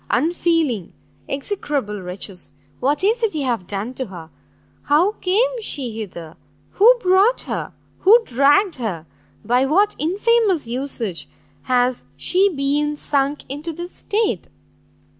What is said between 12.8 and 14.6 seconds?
sunk into this state?"